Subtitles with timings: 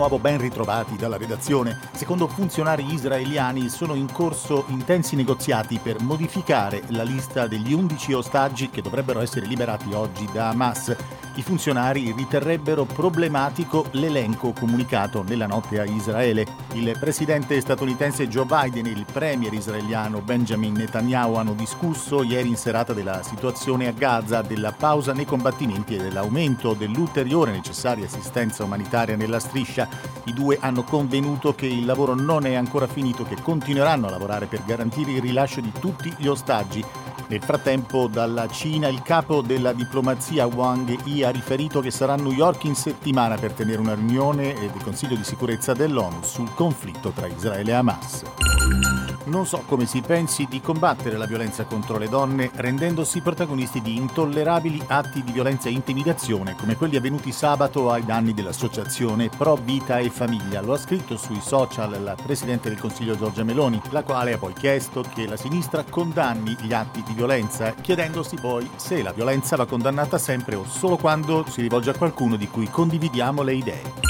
[0.00, 1.78] Nuovo ben ritrovati dalla redazione.
[1.92, 8.70] Secondo funzionari israeliani sono in corso intensi negoziati per modificare la lista degli 11 ostaggi
[8.70, 10.96] che dovrebbero essere liberati oggi da Hamas.
[11.34, 16.46] I funzionari riterrebbero problematico l'elenco comunicato nella notte a Israele.
[16.72, 22.56] Il presidente statunitense Joe Biden e il premier israeliano Benjamin Netanyahu hanno discusso ieri in
[22.56, 29.14] serata della situazione a Gaza, della pausa nei combattimenti e dell'aumento dell'ulteriore necessaria assistenza umanitaria
[29.14, 29.88] nella striscia.
[30.24, 34.46] I due hanno convenuto che il lavoro non è ancora finito, che continueranno a lavorare
[34.46, 36.84] per garantire il rilascio di tutti gli ostaggi.
[37.28, 42.16] Nel frattempo dalla Cina il capo della diplomazia Wang Yi ha riferito che sarà a
[42.16, 47.10] New York in settimana per tenere una riunione del Consiglio di sicurezza dell'ONU sul conflitto
[47.10, 48.22] tra Israele e Hamas.
[49.22, 53.96] Non so come si pensi di combattere la violenza contro le donne rendendosi protagonisti di
[53.96, 59.98] intollerabili atti di violenza e intimidazione come quelli avvenuti sabato ai danni dell'associazione Pro Vita
[59.98, 60.62] e Famiglia.
[60.62, 64.54] Lo ha scritto sui social la Presidente del Consiglio Giorgia Meloni, la quale ha poi
[64.54, 69.66] chiesto che la sinistra condanni gli atti di violenza, chiedendosi poi se la violenza va
[69.66, 74.09] condannata sempre o solo quando si rivolge a qualcuno di cui condividiamo le idee.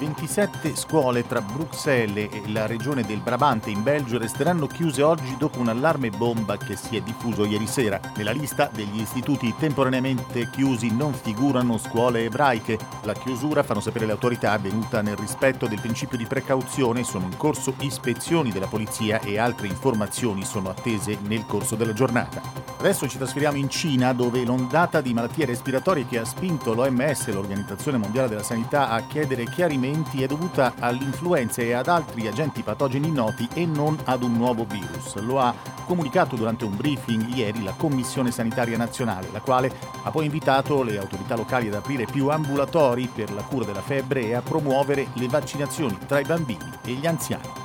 [0.00, 5.60] 27 scuole tra Bruxelles e la regione del Brabante in Belgio resteranno chiuse oggi dopo
[5.60, 8.00] un allarme bomba che si è diffuso ieri sera.
[8.16, 12.78] Nella lista degli istituti temporaneamente chiusi non figurano scuole ebraiche.
[13.02, 17.26] La chiusura, fanno sapere le autorità, è avvenuta nel rispetto del principio di precauzione, sono
[17.26, 22.59] in corso ispezioni della polizia e altre informazioni sono attese nel corso della giornata.
[22.80, 27.98] Adesso ci trasferiamo in Cina dove l'ondata di malattie respiratorie che ha spinto l'OMS, l'Organizzazione
[27.98, 33.46] Mondiale della Sanità, a chiedere chiarimenti è dovuta all'influenza e ad altri agenti patogeni noti
[33.52, 35.14] e non ad un nuovo virus.
[35.16, 35.54] Lo ha
[35.84, 39.70] comunicato durante un briefing ieri la Commissione Sanitaria Nazionale, la quale
[40.02, 44.22] ha poi invitato le autorità locali ad aprire più ambulatori per la cura della febbre
[44.22, 47.59] e a promuovere le vaccinazioni tra i bambini e gli anziani.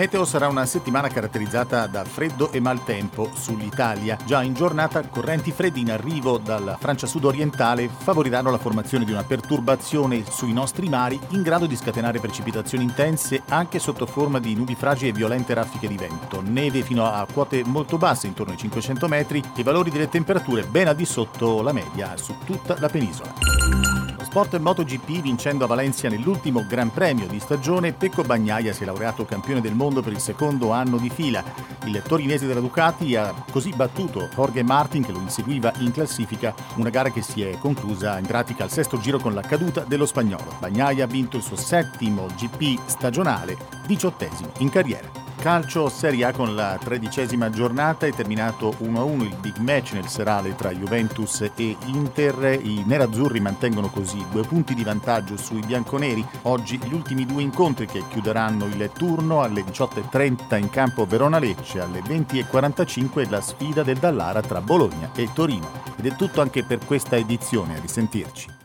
[0.00, 4.16] Meteo sarà una settimana caratterizzata da freddo e maltempo sull'Italia.
[4.24, 9.24] Già in giornata correnti freddi in arrivo dalla Francia sudorientale favoriranno la formazione di una
[9.24, 14.74] perturbazione sui nostri mari in grado di scatenare precipitazioni intense anche sotto forma di nubi
[14.74, 16.40] fragili e violente raffiche di vento.
[16.40, 20.88] Neve fino a quote molto basse, intorno ai 500 metri, e valori delle temperature ben
[20.88, 23.99] al di sotto la media su tutta la penisola.
[24.30, 29.24] Sport MotoGP vincendo a Valencia nell'ultimo Gran Premio di stagione, Pecco Bagnaia si è laureato
[29.24, 31.42] campione del mondo per il secondo anno di fila.
[31.84, 36.90] Il torinese della Ducati ha così battuto Jorge Martin che lo inseguiva in classifica, una
[36.90, 40.54] gara che si è conclusa in pratica al sesto giro con la caduta dello spagnolo.
[40.60, 45.19] Bagnaia ha vinto il suo settimo GP stagionale, diciottesimo in carriera.
[45.40, 50.54] Calcio Serie A con la tredicesima giornata è terminato 1-1 il big match nel serale
[50.54, 52.60] tra Juventus e Inter.
[52.62, 56.22] I nerazzurri mantengono così due punti di vantaggio sui bianconeri.
[56.42, 62.00] Oggi gli ultimi due incontri che chiuderanno il turno alle 18.30 in campo Verona-Lecce, alle
[62.00, 65.70] 20.45 la sfida del Dallara tra Bologna e Torino.
[65.96, 68.59] Ed è tutto anche per questa edizione, a risentirci.